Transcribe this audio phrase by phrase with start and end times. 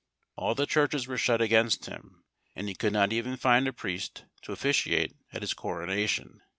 [0.35, 2.23] All the churches were shut against him,
[2.55, 6.41] and he could not even find a priest to officiate at his coronation.